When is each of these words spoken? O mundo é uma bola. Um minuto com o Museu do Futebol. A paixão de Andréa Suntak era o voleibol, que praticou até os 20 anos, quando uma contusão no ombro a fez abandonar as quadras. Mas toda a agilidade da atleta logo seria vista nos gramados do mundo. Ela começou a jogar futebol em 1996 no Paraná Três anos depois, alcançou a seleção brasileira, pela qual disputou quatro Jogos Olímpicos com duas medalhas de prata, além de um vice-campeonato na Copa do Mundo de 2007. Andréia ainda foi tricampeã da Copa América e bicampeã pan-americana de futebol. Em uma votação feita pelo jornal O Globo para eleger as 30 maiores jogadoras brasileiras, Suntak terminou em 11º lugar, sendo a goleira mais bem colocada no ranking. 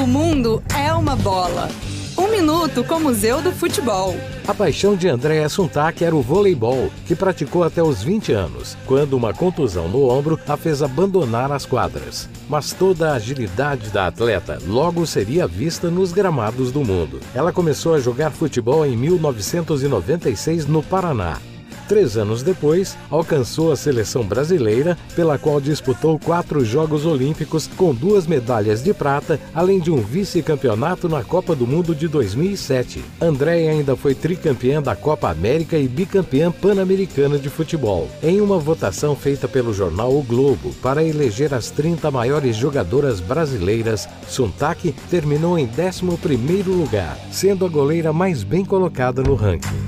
O 0.00 0.06
mundo 0.06 0.62
é 0.72 0.92
uma 0.92 1.16
bola. 1.16 1.68
Um 2.16 2.28
minuto 2.28 2.84
com 2.84 2.94
o 2.94 3.00
Museu 3.00 3.42
do 3.42 3.50
Futebol. 3.50 4.14
A 4.46 4.54
paixão 4.54 4.94
de 4.94 5.08
Andréa 5.08 5.48
Suntak 5.48 6.04
era 6.04 6.14
o 6.14 6.22
voleibol, 6.22 6.88
que 7.04 7.16
praticou 7.16 7.64
até 7.64 7.82
os 7.82 8.00
20 8.00 8.30
anos, 8.30 8.76
quando 8.86 9.14
uma 9.14 9.34
contusão 9.34 9.88
no 9.88 10.08
ombro 10.08 10.38
a 10.46 10.56
fez 10.56 10.84
abandonar 10.84 11.50
as 11.50 11.66
quadras. 11.66 12.28
Mas 12.48 12.72
toda 12.72 13.10
a 13.10 13.14
agilidade 13.14 13.90
da 13.90 14.06
atleta 14.06 14.60
logo 14.68 15.04
seria 15.04 15.48
vista 15.48 15.90
nos 15.90 16.12
gramados 16.12 16.70
do 16.70 16.84
mundo. 16.84 17.18
Ela 17.34 17.52
começou 17.52 17.94
a 17.94 17.98
jogar 17.98 18.30
futebol 18.30 18.86
em 18.86 18.96
1996 18.96 20.64
no 20.64 20.80
Paraná 20.80 21.38
Três 21.88 22.18
anos 22.18 22.42
depois, 22.42 22.98
alcançou 23.10 23.72
a 23.72 23.76
seleção 23.76 24.22
brasileira, 24.22 24.96
pela 25.16 25.38
qual 25.38 25.58
disputou 25.58 26.18
quatro 26.18 26.62
Jogos 26.62 27.06
Olímpicos 27.06 27.66
com 27.66 27.94
duas 27.94 28.26
medalhas 28.26 28.82
de 28.82 28.92
prata, 28.92 29.40
além 29.54 29.80
de 29.80 29.90
um 29.90 29.96
vice-campeonato 29.96 31.08
na 31.08 31.24
Copa 31.24 31.56
do 31.56 31.66
Mundo 31.66 31.94
de 31.94 32.06
2007. 32.06 33.02
Andréia 33.18 33.70
ainda 33.70 33.96
foi 33.96 34.14
tricampeã 34.14 34.82
da 34.82 34.94
Copa 34.94 35.30
América 35.30 35.78
e 35.78 35.88
bicampeã 35.88 36.52
pan-americana 36.52 37.38
de 37.38 37.48
futebol. 37.48 38.06
Em 38.22 38.38
uma 38.38 38.58
votação 38.58 39.16
feita 39.16 39.48
pelo 39.48 39.72
jornal 39.72 40.14
O 40.14 40.22
Globo 40.22 40.74
para 40.82 41.02
eleger 41.02 41.54
as 41.54 41.70
30 41.70 42.10
maiores 42.10 42.54
jogadoras 42.54 43.18
brasileiras, 43.18 44.06
Suntak 44.28 44.94
terminou 45.10 45.58
em 45.58 45.66
11º 45.66 46.66
lugar, 46.66 47.18
sendo 47.30 47.64
a 47.64 47.68
goleira 47.68 48.12
mais 48.12 48.42
bem 48.42 48.62
colocada 48.62 49.22
no 49.22 49.34
ranking. 49.34 49.87